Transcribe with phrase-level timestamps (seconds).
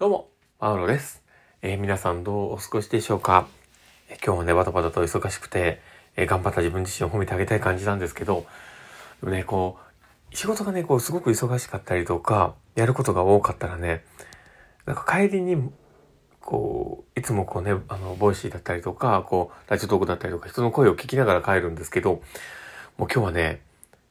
[0.00, 0.28] どうも、
[0.60, 1.24] パウロです。
[1.60, 3.48] えー、皆さんどうお過ごしでしょうか、
[4.08, 5.80] えー、今日もね、バタバタと忙しくて、
[6.14, 8.46] えー、頑張った自分自身を褒めてあげたい感じなんですけど、
[9.22, 9.76] でもね、こ
[10.32, 14.04] う、仕事がね、こう、すごく忙しかったりとか、やることが多かったらね、
[14.86, 15.68] なんか帰りに、
[16.38, 22.22] こう、いつもこうね、あの、 Voicy だったりとか、こう、 Radiotalk だったりとか、人の声を聞きながら帰るんですけど、
[22.98, 23.62] もう今日はね、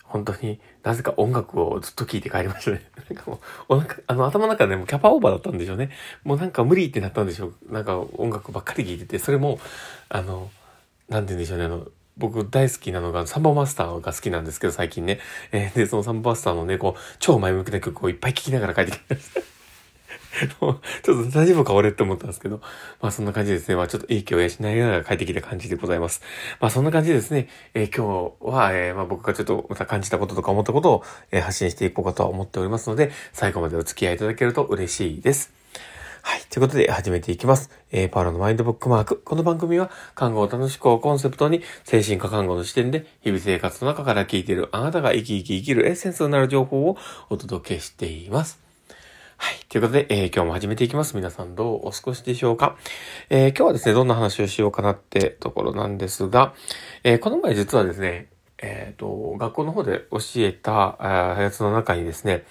[0.08, 2.82] 本当になぜか音楽をずっと聴いて帰りましたね。
[3.10, 3.39] なんかも
[3.70, 5.92] う、お腹、あの頭の中でもキャパオーバーだったんでしょうね。
[6.24, 7.71] もうなんか無理ってなったんでしょう。
[7.71, 9.60] なんか音楽ばっかり聴いてて、それも、
[10.10, 10.50] あの、
[11.10, 15.20] なんて言うんでしょうね、あの、僕大好きなのがサンバマスターが好きなんですけど、最近ね。
[15.52, 19.57] えー、で、そのサンバマスターのね、こう、超前向きな曲をいっぱい聴きながら帰ってきました。
[20.38, 22.62] ちょっと大丈夫か俺って思ったんですけど、
[23.02, 23.76] まあそんな感じですね。
[23.76, 26.22] まあちょっといい気を養いながら帰ってきた感じでございます。
[26.60, 27.48] まあそんな感じですね。
[27.74, 35.58] えー、今日は、えー、まあ僕がちょっとまた感じたこととか思ったことを、え、発信していこうかとは思っておりますので、最後までお付き合いいただけると嬉しいです。
[36.28, 36.42] はい。
[36.50, 37.70] ということで始めていきます。
[37.89, 39.22] えー、パウロのマインドブックマーク。
[39.23, 46.97] この番組は、看護を楽しくをコンセプトに、精神科看護の視点で、日々生活の中から聞いているあなたが生き生き生きるエッセンスになる情報を
[47.30, 48.66] お届けしています。
[49.78, 51.16] ということで、えー、今日も始めていきます。
[51.16, 52.78] 皆さんどうお過ごしでしょうか、
[53.30, 56.56] えー、今日はですね、どんな話をしようかなってところなんですが、
[57.03, 58.28] えー、この前実はですね、
[58.59, 60.97] えっ、と、学校の方で教えた
[61.39, 62.44] やつの中にですね、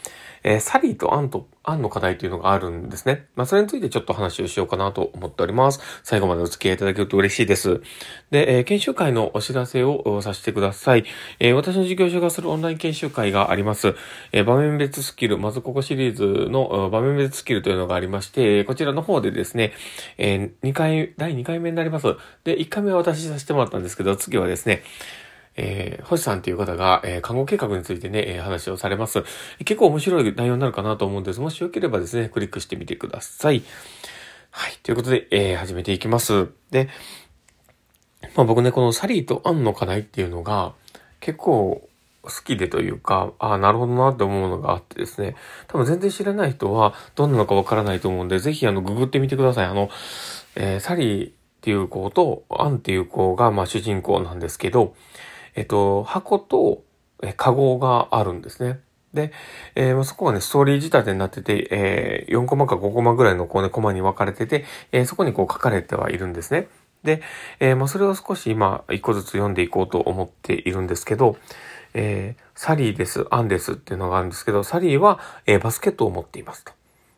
[0.47, 3.27] えー、サリーとアンと、アンの課題というのがあるんですね。
[3.35, 5.81] まあ、それについてちょっと話をしようかなと思っております。
[6.05, 7.83] 最後までお付き合いいただけると嬉しいです。
[8.31, 11.05] で、えー、研修会のお知らせをさせてください。
[11.41, 13.97] えー、私の事業所がするオンライン研修会があります。
[14.31, 19.73] え場面別スキル、まずここシリーズの場面別スキルというのがありまして、こちらの方でですね、
[20.17, 22.07] え2回、第2回目になります。
[22.45, 24.85] で、1回目は私させてもらったんですけど、次はですね、
[25.57, 29.25] えー、星さんという方が、えー、看護計画についてね、えー、話をされます。
[29.65, 31.41] 結構面白い内容になるかなと思うんです。
[31.41, 33.63] もしよければですね、クリックしてみてください。
[34.51, 34.73] はい。
[34.83, 36.49] ということで、えー、始めていきます。
[36.71, 36.89] で、
[38.35, 40.73] まあ僕ね、このサリーとアンの課題っていうのが、
[41.21, 41.87] 結構
[42.23, 45.37] 好きでというか、ああ、なるほどなって思うのがあってですね、
[45.69, 49.67] 多分全然知らない人はどんなのかわからないと思うんで、ぜひあの、ググってみてください。
[49.67, 49.91] あの、
[50.55, 54.95] えー、サリーっていう子とアンっていう子が、まあ主人公なんですけど、
[55.57, 56.85] えっと、箱と、
[57.23, 58.81] え、カゴがあるんですね。
[59.15, 59.33] で、
[59.75, 66.69] えー、そこはね、ストーリー仕立てになってて、えー、4コマか5コマぐらいのこうね、コマに分かれてて、えー、そこにこう書かれてはいるんですね。
[67.03, 67.23] で、
[67.59, 71.37] えー、まあ、それを少し今、一個ずつ読んでいこうと思っているんですけど、
[71.95, 76.73] えー、サリーです、アンですっていうのがあるんですけど、サリーは、えー、バスケットを持っていますと。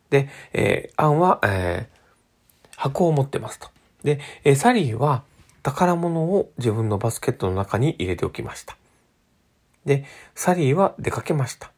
[0.09, 3.67] で、えー、アンは、えー、箱を持ってますと。
[4.03, 5.23] で、えー、サリーは、
[5.63, 8.77] 宝物を自分のバスケットの中に入れておきました。
[9.85, 10.05] で、
[10.35, 11.71] サリーは出かけました。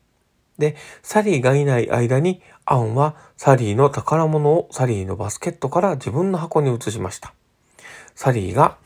[0.58, 7.34] で、サリーがいない間に、アンはサリーの宝物をサリーのバスケットから自分の箱に移しました。
[8.16, 8.78] サリーが、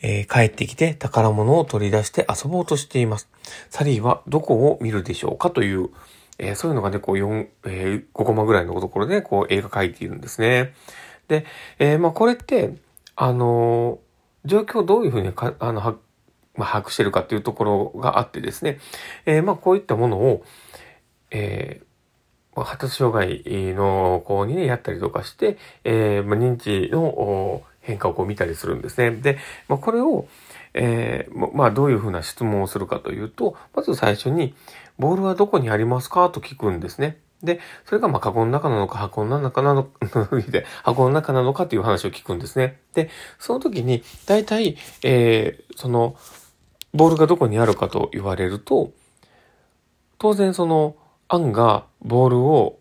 [0.00, 3.28] えー、帰ってきて宝物を取り出して遊ぼうとしています。
[3.70, 5.90] サリーはどこを見るでしょうかという、
[6.38, 10.74] えー、そういうのがね、こう4、えー、5コマぐらいのところで、こう映画描いているんですね。
[11.26, 11.44] で、
[11.78, 12.74] えー、まあこれって、
[13.16, 13.98] あの
[14.48, 15.80] 状況をどういうふうにか、あの、
[16.56, 18.80] まあ、把握してるかっていうところがあってですね、
[19.26, 20.42] えー、まあ、こういったものを、
[21.30, 23.44] えー、発達障害
[23.74, 29.12] の子にね、やったりとかして、えー、まあ、認知の変化をこう見たりするんですね。
[29.12, 29.38] で、
[29.68, 30.26] まあ、これを、
[30.74, 34.54] えー、まあ、どういうふうな質問をするかというと、まず最初に、
[34.98, 36.28] ボールはどこにありますか？
[36.28, 37.18] と聞くんですね。
[37.42, 40.28] で、それがまあ、カゴの中なのか、箱の中なのか、
[40.82, 42.80] 箱の中なのかという話を聞くんですね。
[42.94, 46.16] で、その時に、大体、えー、その、
[46.94, 48.92] ボールがどこにあるかと言われると、
[50.18, 50.96] 当然その、
[51.28, 52.78] アンがボールを、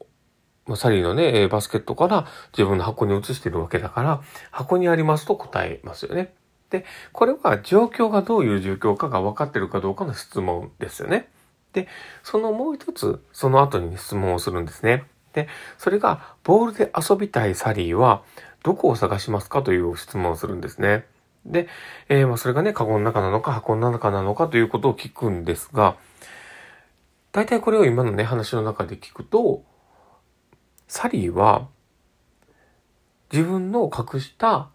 [0.65, 6.33] まあ、サリーのね、バスケットから自分の箱に移しているわけだから、箱にありますと答えますよね。
[6.69, 11.29] で、これは状況がどういう状況かが分かってるかどうかの質問ですよね。
[11.77, 11.87] で、
[12.23, 15.03] そのもう一つ、その後に質問をするんですね。
[15.33, 18.23] で、それが、ボールで遊びたいサリーは、
[18.63, 21.05] どこを探しますかという質問をするんですね。
[21.45, 21.67] で、
[22.09, 25.97] えー、まあそれがね、カゴの中なのか箱の中なのかということを聞くんですが、
[27.31, 29.61] 大体これを今のね、話の中で聞くと、
[30.87, 31.67] サリーは、
[33.31, 34.69] 自分の隠した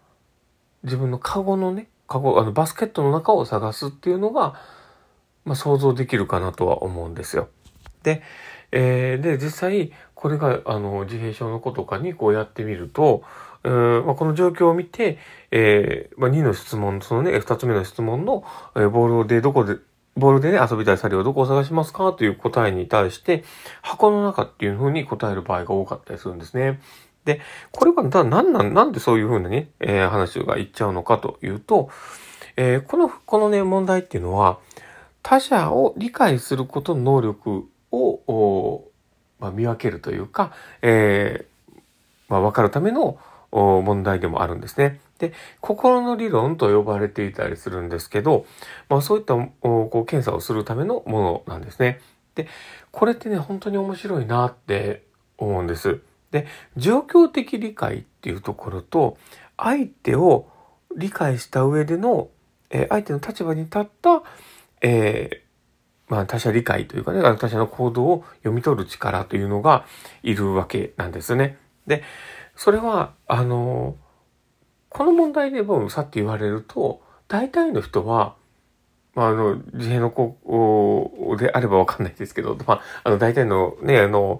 [0.83, 4.55] 自分のカゴのね、カゴ、あの、バスケットの中を探すっていうのが、
[5.45, 7.49] まあ、想像できるかなとは思うんですよ。
[8.03, 8.21] で、
[8.71, 13.23] えー、で、実際、これが、あの、自閉症の子とかにこうやってみると、
[13.63, 15.17] えーまあ、この状況を見て、
[15.51, 18.43] えーまあ、2の質問、そのね、2つ目の質問の、
[18.75, 19.77] えー、ボールでどこで、
[20.15, 23.43] ボールでね、遊びたいサリをどこを探しますかという答えに対して、
[23.81, 26.79] 箱の中っていうふうに答える場合が多かったりするんですね。
[27.25, 27.41] で、
[27.71, 31.89] これはだ、なんなん、なんでそういうふうなね、えー、話が言っちゃうのかというと、
[32.57, 34.59] えー、この、このね、問題っていうのは、
[35.23, 38.91] 他者を理解することの能力を、
[39.39, 41.81] まあ、見分けるというか、えー、
[42.27, 43.17] まあ、分かるための
[43.51, 44.99] 問題でもあるんですね。
[45.19, 48.45] で、心の理論と呼ばれていたりするんですけど、
[48.89, 52.01] まあ、そういったこう検査をするためのものなんですね。
[52.35, 52.47] で、
[52.91, 55.03] これってね、本当に面白いなって
[55.37, 56.01] 思うんです。
[56.31, 59.17] で、状況的理解っていうところと、
[59.55, 60.47] 相手を
[60.97, 62.29] 理解した上での、
[62.71, 64.23] えー、相手の立場に立った、
[64.83, 69.85] えー、まあ他者理解というかね、他者の行動を読み取る力というのが
[70.21, 71.57] いるわけなんですね。
[71.87, 72.03] で、
[72.55, 73.95] それは、あの、
[74.89, 78.35] この問題でもさって言われると、大体の人は、
[79.15, 84.39] まあ、あの、自閉の子であればわかんないですけど、 まあ、あの、大体のね、あの、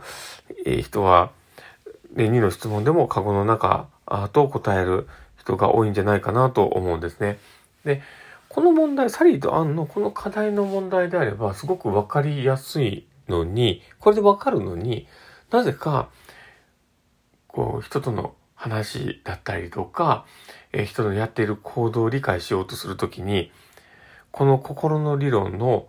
[0.65, 1.31] えー、人は、
[2.13, 3.87] ね、2の質問でもカゴの中
[4.31, 5.07] と答える
[5.37, 7.39] 人が多いんじゃないかなと思うんですね。
[7.83, 8.01] で、
[8.53, 15.07] この問題、サリーとアンのこの課題の問題であればすごくわかりやすいのに、これでわかるのに、
[15.49, 16.09] なぜか、
[17.47, 20.27] こう、人との話だったりとか、
[20.71, 23.51] えー、人のやっている行動を理解しようとするときに、
[24.29, 25.87] この心の理論の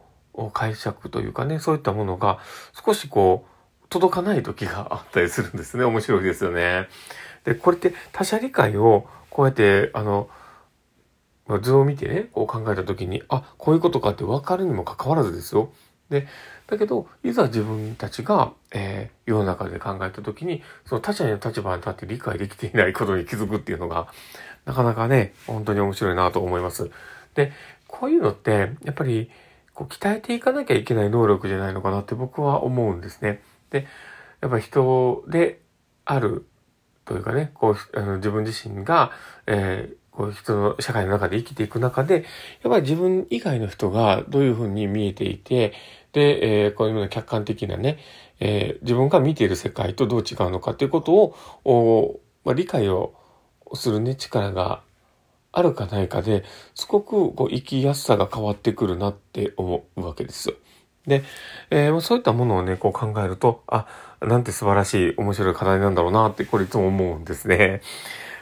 [0.54, 2.38] 解釈というかね、そういったものが
[2.82, 5.84] 少しこう、届かない時があったりするんですね。
[5.84, 6.88] 面白いですよね。
[7.44, 10.30] で、これって他者理解をこうやって、あの、
[11.60, 15.70] 図を見てね、こう考えた時に、あ、こういうことかって分かるにもかかわらずですよ。
[16.10, 16.26] で、
[16.66, 24.08] だけど、いざ自分たちが、えー、世の中で考えた時に、その他者の立場に立って理解できていないことに気づくっていうのが、
[24.64, 26.90] なかなかね、本当に面白いなと思います。
[27.34, 27.52] で、
[27.86, 29.30] こういうのって、やっぱり、
[29.74, 33.42] こう鍛えていかなきゃいけない能力じゃないのかなって僕は思うんですね。
[33.70, 33.86] で、
[34.40, 35.60] やっぱ人で
[36.04, 36.46] ある
[37.04, 39.10] というかね、こう、あの自分自身が、
[39.46, 42.24] えー、こういう人の社会の中で生きていく中で、
[42.62, 45.72] やっぱり自分以外の人がどういうふうに見えていて、
[46.12, 47.98] で、えー、こういうような客観的なね、
[48.38, 53.14] えー、自分が見ている世界とどう違うのかということを、おまあ、理解を
[53.74, 54.82] するね、力が
[55.50, 56.44] あるかないかで、
[56.74, 60.54] すごくこう生きやすさが変わってくるなって思うわけですよ。
[61.06, 61.22] で、
[61.70, 63.86] えー、そういったものをね、こう考えると、あ、
[64.20, 67.82] なんて素晴らしい、面白い課題なんだろうなって、これいつも思うんですね。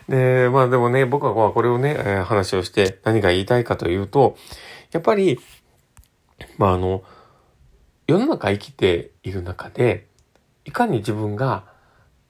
[0.08, 4.36] で、まあでもね、僕はこれをね、え、話をして何が言いたいかというと、
[4.92, 5.38] やっぱり、
[6.58, 7.02] まああの、
[8.06, 10.06] 世の中生きている中で、
[10.64, 11.64] いかに自分が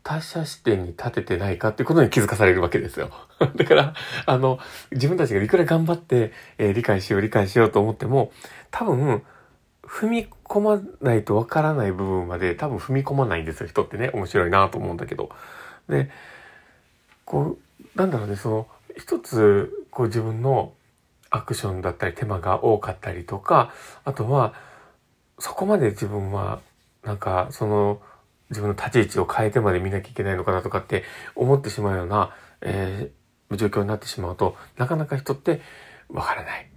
[0.03, 3.11] 他者視点に立ててないかっていうことに気づかされるわけですよ。
[3.55, 3.95] だから、
[4.27, 4.59] あの、
[4.91, 8.33] 自分たちがいくら頑張って、えー、理解しよう理解しようと思っても、
[8.71, 9.23] 多分、
[9.85, 14.11] 踏み込まないとわからない部分まで多分踏み込まないんですよ、人ってね。
[14.13, 15.31] 面白いなと思うんだけど。
[15.89, 16.11] で、
[17.25, 17.59] こう、
[17.95, 18.67] なんだろうね、その、
[18.97, 20.73] 一つ、こう自分の
[21.31, 23.73] アクションだったり手間が多かったりとか、
[24.05, 24.55] あとは、
[25.39, 26.61] そこまで自分は、
[27.03, 28.01] なんか、その、
[28.51, 31.05] 自分の立ち位置を変えてまで見なきゃいけないのかなとかって
[31.35, 35.63] 思ってしまうような、えー、状況になってしまうと、なかなか人って
[36.09, 36.71] わからない。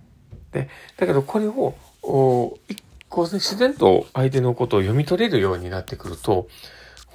[0.52, 1.76] で、だけどこれを、
[2.70, 2.82] 一
[3.16, 6.48] こう、自然と相手のことを読み取れるようになってくると、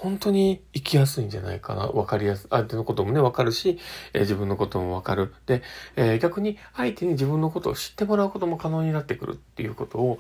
[0.01, 1.83] 本当に生きやすいんじゃないかな。
[1.83, 3.79] わかりやすい、相手のこともね、わかるし、
[4.15, 5.35] えー、自分のこともわかる。
[5.45, 5.63] で、
[5.95, 10.19] えー、逆に相手に自分のことを知ってもらうことも可能になってくるっていうことを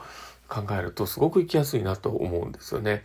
[0.48, 3.04] 考えると、すごく生きやすいなと思うんですよね。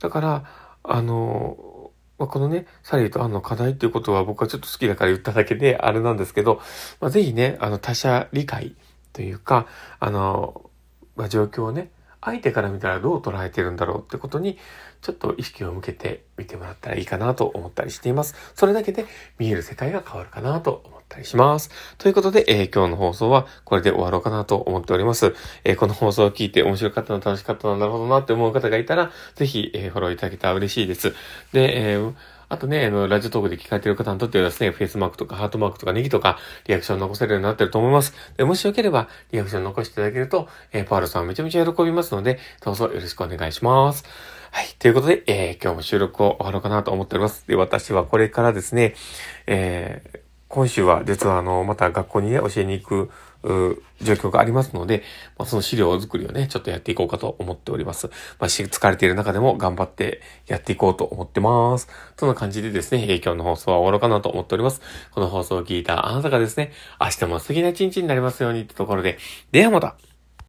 [0.00, 0.44] だから、
[0.82, 6.60] あの、まあ、このね、サリーとアンの課題っていうことは僕はちょっと好きだから言っただけであれなんですけど、
[7.00, 8.74] まあ、ぜひね、あの他者理解
[9.12, 9.68] というか、
[10.00, 10.68] あの、
[11.14, 14.58] まあ、状況をね、相手から見たらどう捉えてるんだろうってことに、
[15.00, 18.34] ちょっと意識を向けてみてもらったらいいかなと思ったりしています。
[18.54, 19.06] それだけで
[19.38, 21.70] 見える世界が変わるかなと思ったりします。
[21.98, 25.34] ということで、えー、今日の放送はこれで終わろうかなと思っております。
[25.64, 31.14] えー、この放送を聞いて面白かったの楽しかったのなるほどなって思う方がいたら、ぜひ、えー、フォローいただけたら嬉しいです。
[31.52, 32.14] で、えー
[32.50, 38.14] あとね、あの、ラジオトークで聞かれてる方にとってはですね、フェイスマークとかハートマークとかネギとか、リアクション残せるようになってると思います。
[38.38, 44.04] でもしよければ、リアクション残していただけると、えー、パールさんめちゃめちゃ喜びますので、どうぞよろしくお願いします。
[44.50, 44.66] はい。
[44.78, 47.46] ということで、えー、今日も収録を終わろうかなと思っております。
[47.46, 48.94] で、私はこれからですね、
[49.46, 53.10] えー、今週は実はあの、また学校にね、教えに行く、
[54.00, 55.02] 状況がありますので、
[55.36, 58.08] まあ、その資料作りをね、ちょっとやっていこうかと思っております。
[58.08, 61.88] まあ、疲れている中でも頑張ってやっていこうと思ってます。
[62.16, 64.80] そんな感じでですね、今日の放送は終わろうかなと思っております。
[65.12, 69.18] この放送を聞いたあなたがですね、明日も素敵な一日になりますようにってところで、
[69.52, 69.96] ではまた